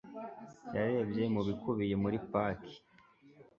[0.75, 2.75] yarebye mu bikubiye muri paki.